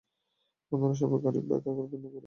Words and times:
বন্ধুরা 0.71 0.95
সবাই 1.01 1.19
গাড়ি, 1.25 1.39
বাইক, 1.41 1.63
আর 1.63 1.73
গার্লফ্রেন্ড 1.77 2.03
নিয়ে 2.03 2.11
ঘুরে। 2.13 2.19